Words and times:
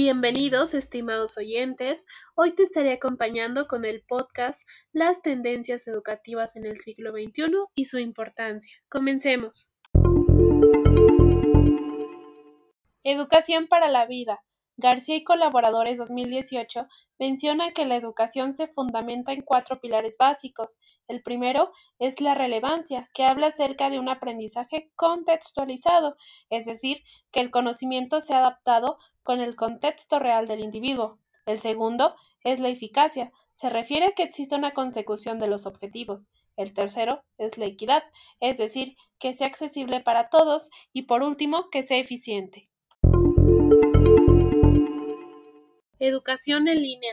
Bienvenidos, 0.00 0.74
estimados 0.74 1.36
oyentes. 1.38 2.06
Hoy 2.36 2.54
te 2.54 2.62
estaré 2.62 2.92
acompañando 2.92 3.66
con 3.66 3.84
el 3.84 4.04
podcast 4.04 4.62
Las 4.92 5.22
tendencias 5.22 5.88
educativas 5.88 6.54
en 6.54 6.66
el 6.66 6.78
siglo 6.78 7.10
XXI 7.10 7.46
y 7.74 7.86
su 7.86 7.98
importancia. 7.98 8.72
Comencemos. 8.88 9.68
Educación 13.02 13.66
para 13.66 13.88
la 13.88 14.06
vida. 14.06 14.38
García 14.80 15.16
y 15.16 15.24
colaboradores 15.24 15.98
2018 15.98 16.86
menciona 17.18 17.72
que 17.72 17.84
la 17.84 17.96
educación 17.96 18.52
se 18.52 18.68
fundamenta 18.68 19.32
en 19.32 19.42
cuatro 19.42 19.80
pilares 19.80 20.16
básicos. 20.16 20.76
El 21.08 21.20
primero 21.20 21.72
es 21.98 22.20
la 22.20 22.36
relevancia, 22.36 23.10
que 23.12 23.24
habla 23.24 23.48
acerca 23.48 23.90
de 23.90 23.98
un 23.98 24.08
aprendizaje 24.08 24.92
contextualizado, 24.94 26.16
es 26.48 26.64
decir, 26.64 27.02
que 27.32 27.40
el 27.40 27.50
conocimiento 27.50 28.20
se 28.20 28.34
ha 28.34 28.38
adaptado 28.38 28.98
con 29.24 29.40
el 29.40 29.56
contexto 29.56 30.20
real 30.20 30.46
del 30.46 30.60
individuo. 30.60 31.18
El 31.44 31.58
segundo 31.58 32.14
es 32.44 32.60
la 32.60 32.68
eficacia, 32.68 33.32
se 33.50 33.70
refiere 33.70 34.06
a 34.06 34.12
que 34.12 34.22
existe 34.22 34.54
una 34.54 34.74
consecución 34.74 35.40
de 35.40 35.48
los 35.48 35.66
objetivos. 35.66 36.30
El 36.56 36.72
tercero 36.72 37.24
es 37.36 37.58
la 37.58 37.64
equidad, 37.64 38.04
es 38.38 38.58
decir, 38.58 38.96
que 39.18 39.32
sea 39.32 39.48
accesible 39.48 39.98
para 39.98 40.28
todos 40.28 40.70
y 40.92 41.02
por 41.02 41.24
último, 41.24 41.68
que 41.68 41.82
sea 41.82 41.98
eficiente. 41.98 42.68
Educación 46.00 46.68
en 46.68 46.80
línea. 46.80 47.12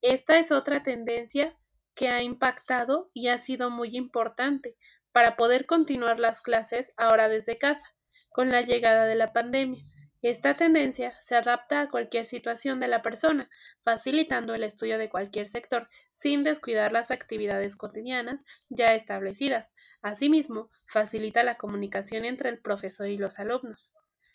Esta 0.00 0.38
es 0.38 0.50
otra 0.50 0.82
tendencia 0.82 1.54
que 1.94 2.08
ha 2.08 2.22
impactado 2.22 3.10
y 3.12 3.28
ha 3.28 3.36
sido 3.36 3.68
muy 3.68 3.94
importante 3.94 4.74
para 5.12 5.36
poder 5.36 5.66
continuar 5.66 6.18
las 6.18 6.40
clases 6.40 6.92
ahora 6.96 7.28
desde 7.28 7.58
casa, 7.58 7.94
con 8.30 8.48
la 8.48 8.62
llegada 8.62 9.04
de 9.04 9.16
la 9.16 9.34
pandemia. 9.34 9.82
Esta 10.22 10.56
tendencia 10.56 11.12
se 11.20 11.36
adapta 11.36 11.82
a 11.82 11.88
cualquier 11.88 12.24
situación 12.24 12.80
de 12.80 12.88
la 12.88 13.02
persona, 13.02 13.50
facilitando 13.82 14.54
el 14.54 14.64
estudio 14.64 14.96
de 14.96 15.10
cualquier 15.10 15.46
sector 15.46 15.86
sin 16.10 16.42
descuidar 16.42 16.92
las 16.92 17.10
actividades 17.10 17.76
cotidianas 17.76 18.46
ya 18.70 18.94
establecidas. 18.94 19.72
Asimismo, 20.00 20.68
facilita 20.88 21.44
la 21.44 21.58
comunicación 21.58 22.24
entre 22.24 22.48
el 22.48 22.60
profesor 22.60 23.08
y 23.08 23.18
los 23.18 23.38
alumnos. 23.38 23.92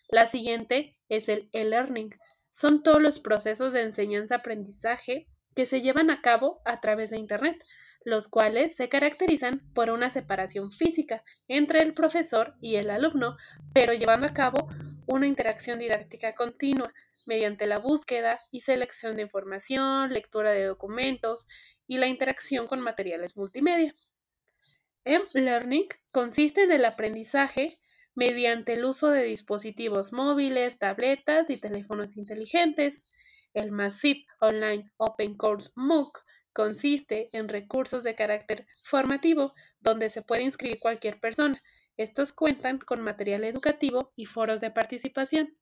La 0.08 0.26
siguiente 0.26 0.96
es 1.08 1.28
el 1.28 1.48
e-learning, 1.52 2.14
son 2.52 2.82
todos 2.82 3.02
los 3.02 3.18
procesos 3.18 3.72
de 3.72 3.82
enseñanza-aprendizaje 3.82 5.26
que 5.56 5.66
se 5.66 5.80
llevan 5.80 6.10
a 6.10 6.20
cabo 6.20 6.60
a 6.64 6.80
través 6.80 7.10
de 7.10 7.18
Internet, 7.18 7.62
los 8.04 8.28
cuales 8.28 8.76
se 8.76 8.88
caracterizan 8.88 9.60
por 9.74 9.90
una 9.90 10.10
separación 10.10 10.70
física 10.70 11.22
entre 11.48 11.80
el 11.80 11.94
profesor 11.94 12.54
y 12.60 12.76
el 12.76 12.90
alumno, 12.90 13.36
pero 13.72 13.94
llevando 13.94 14.26
a 14.26 14.34
cabo 14.34 14.68
una 15.06 15.26
interacción 15.26 15.78
didáctica 15.78 16.34
continua 16.34 16.92
mediante 17.26 17.66
la 17.66 17.78
búsqueda 17.78 18.40
y 18.50 18.62
selección 18.62 19.16
de 19.16 19.22
información, 19.22 20.12
lectura 20.12 20.50
de 20.52 20.66
documentos 20.66 21.46
y 21.86 21.98
la 21.98 22.08
interacción 22.08 22.66
con 22.66 22.80
materiales 22.80 23.36
multimedia. 23.36 23.94
M-Learning 25.04 25.88
consiste 26.12 26.62
en 26.62 26.72
el 26.72 26.84
aprendizaje 26.84 27.78
mediante 28.14 28.74
el 28.74 28.84
uso 28.84 29.10
de 29.10 29.24
dispositivos 29.24 30.12
móviles, 30.12 30.78
tabletas 30.78 31.50
y 31.50 31.56
teléfonos 31.56 32.16
inteligentes. 32.16 33.10
El 33.54 33.70
Massive 33.70 34.24
Online 34.40 34.90
Open 34.96 35.36
Course 35.36 35.72
MOOC 35.76 36.24
consiste 36.52 37.28
en 37.32 37.48
recursos 37.48 38.02
de 38.02 38.14
carácter 38.14 38.66
formativo 38.82 39.54
donde 39.80 40.10
se 40.10 40.22
puede 40.22 40.42
inscribir 40.42 40.78
cualquier 40.78 41.20
persona. 41.20 41.60
Estos 41.96 42.32
cuentan 42.32 42.78
con 42.78 43.00
material 43.00 43.44
educativo 43.44 44.12
y 44.16 44.26
foros 44.26 44.60
de 44.60 44.70
participación. 44.70 45.56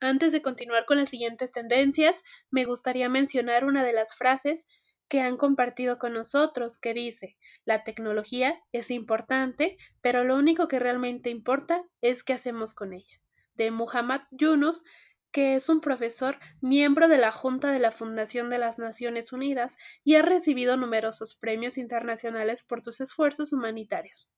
Antes 0.00 0.32
de 0.32 0.42
continuar 0.42 0.84
con 0.84 0.98
las 0.98 1.08
siguientes 1.08 1.52
tendencias, 1.52 2.22
me 2.50 2.64
gustaría 2.64 3.08
mencionar 3.08 3.64
una 3.64 3.82
de 3.82 3.94
las 3.94 4.14
frases 4.14 4.66
que 5.08 5.20
han 5.20 5.36
compartido 5.36 5.98
con 5.98 6.14
nosotros, 6.14 6.78
que 6.78 6.94
dice, 6.94 7.36
la 7.64 7.84
tecnología 7.84 8.60
es 8.72 8.90
importante, 8.90 9.76
pero 10.00 10.24
lo 10.24 10.36
único 10.36 10.68
que 10.68 10.78
realmente 10.78 11.30
importa 11.30 11.84
es 12.00 12.24
qué 12.24 12.32
hacemos 12.32 12.74
con 12.74 12.92
ella, 12.92 13.20
de 13.54 13.70
Muhammad 13.70 14.22
Yunus, 14.30 14.82
que 15.30 15.54
es 15.54 15.68
un 15.68 15.80
profesor 15.80 16.38
miembro 16.60 17.08
de 17.08 17.18
la 17.18 17.30
Junta 17.30 17.70
de 17.70 17.78
la 17.78 17.90
Fundación 17.90 18.48
de 18.48 18.58
las 18.58 18.78
Naciones 18.78 19.32
Unidas 19.32 19.76
y 20.02 20.14
ha 20.14 20.22
recibido 20.22 20.76
numerosos 20.76 21.36
premios 21.36 21.76
internacionales 21.78 22.64
por 22.64 22.82
sus 22.82 23.00
esfuerzos 23.00 23.52
humanitarios. 23.52 24.32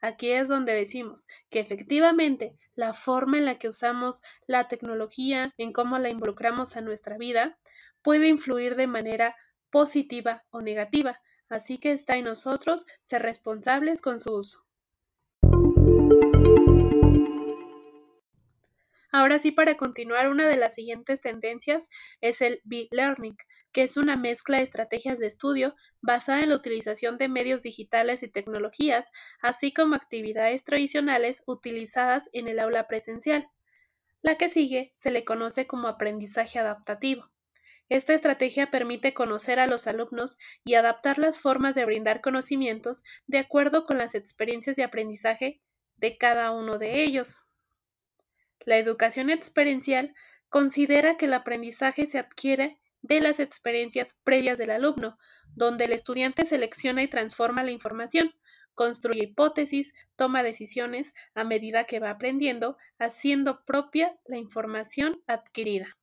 Aquí 0.00 0.32
es 0.32 0.48
donde 0.48 0.74
decimos 0.74 1.28
que 1.48 1.60
efectivamente 1.60 2.58
la 2.74 2.92
forma 2.92 3.38
en 3.38 3.44
la 3.44 3.60
que 3.60 3.68
usamos 3.68 4.20
la 4.48 4.66
tecnología, 4.66 5.54
en 5.58 5.72
cómo 5.72 5.96
la 6.00 6.10
involucramos 6.10 6.76
a 6.76 6.80
nuestra 6.80 7.16
vida, 7.18 7.56
puede 8.02 8.26
influir 8.26 8.74
de 8.74 8.88
manera 8.88 9.36
positiva 9.72 10.44
o 10.50 10.60
negativa, 10.60 11.20
así 11.48 11.78
que 11.78 11.90
está 11.90 12.16
en 12.16 12.26
nosotros 12.26 12.86
ser 13.00 13.22
responsables 13.22 14.00
con 14.00 14.20
su 14.20 14.36
uso. 14.36 14.64
Ahora 19.14 19.38
sí, 19.38 19.50
para 19.50 19.76
continuar, 19.76 20.28
una 20.28 20.48
de 20.48 20.56
las 20.56 20.74
siguientes 20.74 21.20
tendencias 21.20 21.90
es 22.20 22.40
el 22.40 22.60
B-Learning, 22.64 23.36
que 23.72 23.82
es 23.82 23.96
una 23.96 24.16
mezcla 24.16 24.58
de 24.58 24.62
estrategias 24.62 25.18
de 25.18 25.26
estudio 25.26 25.74
basada 26.00 26.42
en 26.42 26.50
la 26.50 26.56
utilización 26.56 27.18
de 27.18 27.28
medios 27.28 27.62
digitales 27.62 28.22
y 28.22 28.28
tecnologías, 28.28 29.10
así 29.40 29.72
como 29.72 29.96
actividades 29.96 30.64
tradicionales 30.64 31.42
utilizadas 31.46 32.30
en 32.32 32.48
el 32.48 32.58
aula 32.58 32.88
presencial. 32.88 33.48
La 34.22 34.36
que 34.36 34.48
sigue 34.48 34.92
se 34.96 35.10
le 35.10 35.24
conoce 35.24 35.66
como 35.66 35.88
aprendizaje 35.88 36.58
adaptativo. 36.58 37.31
Esta 37.92 38.14
estrategia 38.14 38.70
permite 38.70 39.12
conocer 39.12 39.60
a 39.60 39.66
los 39.66 39.86
alumnos 39.86 40.38
y 40.64 40.76
adaptar 40.76 41.18
las 41.18 41.38
formas 41.38 41.74
de 41.74 41.84
brindar 41.84 42.22
conocimientos 42.22 43.04
de 43.26 43.36
acuerdo 43.36 43.84
con 43.84 43.98
las 43.98 44.14
experiencias 44.14 44.76
de 44.76 44.82
aprendizaje 44.82 45.60
de 45.96 46.16
cada 46.16 46.52
uno 46.52 46.78
de 46.78 47.04
ellos. 47.04 47.42
La 48.60 48.78
educación 48.78 49.28
experiencial 49.28 50.14
considera 50.48 51.18
que 51.18 51.26
el 51.26 51.34
aprendizaje 51.34 52.06
se 52.06 52.18
adquiere 52.18 52.80
de 53.02 53.20
las 53.20 53.40
experiencias 53.40 54.18
previas 54.24 54.56
del 54.56 54.70
alumno, 54.70 55.18
donde 55.54 55.84
el 55.84 55.92
estudiante 55.92 56.46
selecciona 56.46 57.02
y 57.02 57.08
transforma 57.08 57.62
la 57.62 57.72
información, 57.72 58.32
construye 58.74 59.24
hipótesis, 59.24 59.92
toma 60.16 60.42
decisiones 60.42 61.12
a 61.34 61.44
medida 61.44 61.84
que 61.84 62.00
va 62.00 62.08
aprendiendo, 62.08 62.78
haciendo 62.98 63.66
propia 63.66 64.18
la 64.24 64.38
información 64.38 65.22
adquirida. 65.26 65.98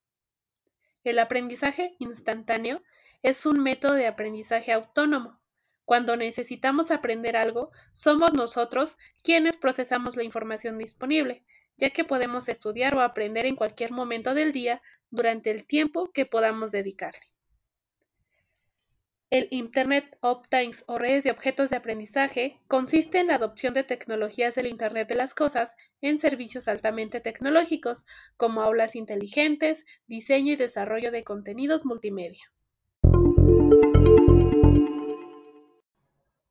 El 1.04 1.18
aprendizaje 1.20 1.96
instantáneo 2.00 2.84
es 3.24 3.46
un 3.46 3.64
método 3.64 3.94
de 3.94 4.08
aprendizaje 4.08 4.72
autónomo. 4.74 5.40
Cuando 5.86 6.18
necesitamos 6.18 6.92
aprender 6.92 7.38
algo, 7.38 7.72
somos 7.94 8.34
nosotros 8.34 8.98
quienes 9.24 9.56
procesamos 9.56 10.16
la 10.16 10.24
información 10.24 10.78
disponible, 10.78 11.44
ya 11.78 11.90
que 11.90 12.04
podemos 12.04 12.50
estudiar 12.50 12.96
o 12.96 13.02
aprender 13.02 13.46
en 13.46 13.56
cualquier 13.56 13.92
momento 13.92 14.34
del 14.34 14.52
día 14.52 14.82
durante 15.09 15.52
el 15.52 15.66
tiempo 15.66 16.12
que 16.12 16.26
podamos 16.26 16.72
dedicarle. 16.72 17.32
El 19.31 19.47
Internet 19.51 20.17
of 20.22 20.47
Things 20.50 20.84
o 20.88 20.97
redes 20.97 21.23
de 21.23 21.29
objetos 21.29 21.69
de 21.69 21.75
aprendizaje 21.75 22.59
consiste 22.67 23.19
en 23.19 23.28
la 23.28 23.35
adopción 23.35 23.75
de 23.75 23.84
tecnologías 23.84 24.56
del 24.56 24.66
Internet 24.66 25.07
de 25.07 25.13
las 25.13 25.35
Cosas 25.35 25.75
en 26.01 26.17
servicios 26.17 26.67
altamente 26.67 27.19
tecnológicos, 27.22 28.07
como 28.38 28.63
aulas 28.63 28.95
inteligentes, 28.95 29.85
diseño 30.07 30.53
y 30.53 30.56
desarrollo 30.56 31.12
de 31.12 31.23
contenidos 31.23 31.85
multimedia. 31.85 32.51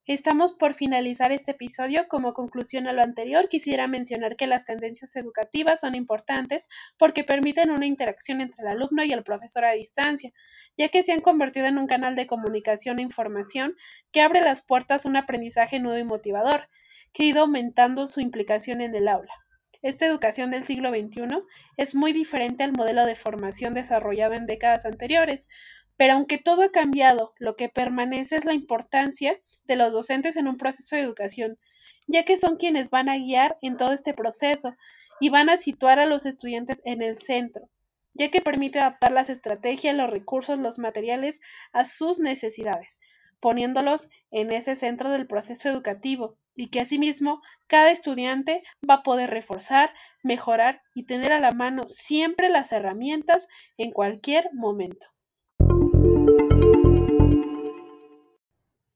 Estamos 0.08 0.54
por 0.54 0.72
finalizar 0.72 1.32
este 1.32 1.50
episodio. 1.50 2.08
Como 2.08 2.32
conclusión 2.32 2.87
a 2.87 2.94
lo 2.94 3.02
anterior, 3.02 3.50
quisiera 3.50 3.87
mencionar 3.88 4.37
que 4.37 4.46
las 4.46 4.64
tendencias 4.64 5.14
educativas 5.16 5.81
son 5.81 5.94
importantes 5.94 6.70
porque 6.96 7.25
permiten 7.25 7.70
una 7.70 7.84
interacción 7.84 8.40
entre 8.40 8.62
el 8.62 8.69
alumno 8.69 9.05
y 9.05 9.12
el 9.12 9.22
profesor 9.22 9.66
a 9.66 9.72
distancia, 9.72 10.32
ya 10.78 10.88
que 10.88 11.02
se 11.02 11.12
han 11.12 11.20
convertido 11.20 11.66
en 11.66 11.76
un 11.76 11.87
canal 11.87 12.16
de 12.16 12.26
comunicación 12.26 12.99
e 12.99 13.02
información 13.02 13.76
que 14.10 14.22
abre 14.22 14.40
las 14.40 14.62
puertas 14.62 15.05
a 15.05 15.10
un 15.10 15.16
aprendizaje 15.16 15.78
nuevo 15.78 15.99
y 15.99 16.05
motivador, 16.05 16.70
que 17.12 17.25
ha 17.25 17.26
ido 17.26 17.43
aumentando 17.43 18.06
su 18.06 18.22
implicación 18.22 18.81
en 18.81 18.94
el 18.94 19.08
aula. 19.08 19.34
Esta 19.82 20.06
educación 20.06 20.50
del 20.50 20.62
siglo 20.62 20.88
XXI 20.88 21.43
es 21.76 21.94
muy 21.94 22.14
diferente 22.14 22.64
al 22.64 22.72
modelo 22.72 23.05
de 23.05 23.14
formación 23.14 23.75
desarrollado 23.75 24.32
en 24.32 24.46
décadas 24.46 24.87
anteriores, 24.87 25.49
pero 25.98 26.14
aunque 26.14 26.38
todo 26.38 26.62
ha 26.62 26.70
cambiado, 26.70 27.34
lo 27.38 27.56
que 27.56 27.68
permanece 27.68 28.36
es 28.36 28.44
la 28.46 28.54
importancia 28.54 29.38
de 29.64 29.76
los 29.76 29.92
docentes 29.92 30.36
en 30.36 30.48
un 30.48 30.56
proceso 30.56 30.96
de 30.96 31.02
educación, 31.02 31.58
ya 32.06 32.24
que 32.24 32.38
son 32.38 32.56
quienes 32.56 32.90
van 32.90 33.08
a 33.08 33.18
guiar 33.18 33.58
en 33.62 33.76
todo 33.76 33.92
este 33.92 34.14
proceso 34.14 34.74
y 35.20 35.28
van 35.28 35.50
a 35.50 35.56
situar 35.56 35.98
a 35.98 36.06
los 36.06 36.24
estudiantes 36.24 36.80
en 36.84 37.02
el 37.02 37.16
centro, 37.16 37.68
ya 38.14 38.30
que 38.30 38.40
permite 38.40 38.78
adaptar 38.78 39.10
las 39.12 39.28
estrategias, 39.28 39.96
los 39.96 40.08
recursos, 40.08 40.58
los 40.58 40.78
materiales 40.78 41.40
a 41.72 41.84
sus 41.84 42.20
necesidades. 42.20 43.00
poniéndolos 43.40 44.08
en 44.30 44.52
ese 44.52 44.76
centro 44.76 45.10
del 45.10 45.26
proceso 45.26 45.68
educativo 45.68 46.36
y 46.56 46.70
que 46.70 46.80
asimismo 46.80 47.40
cada 47.66 47.90
estudiante 47.90 48.62
va 48.88 48.94
a 48.94 49.02
poder 49.02 49.30
reforzar, 49.30 49.92
mejorar 50.24 50.82
y 50.94 51.06
tener 51.06 51.32
a 51.32 51.40
la 51.40 51.52
mano 51.52 51.84
siempre 51.88 52.48
las 52.48 52.72
herramientas 52.72 53.48
en 53.76 53.92
cualquier 53.92 54.50
momento. 54.54 55.06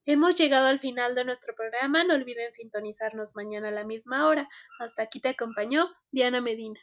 Hemos 0.04 0.36
llegado 0.36 0.66
al 0.66 0.80
final 0.80 1.14
de 1.14 1.24
nuestro 1.24 1.54
programa, 1.54 2.02
no 2.02 2.14
olviden 2.14 2.52
sintonizarnos 2.52 3.36
mañana 3.36 3.68
a 3.68 3.72
la 3.72 3.84
misma 3.84 4.26
hora. 4.26 4.48
Hasta 4.80 5.04
aquí 5.04 5.20
te 5.20 5.28
acompañó 5.28 5.88
Diana 6.10 6.40
Medina. 6.40 6.80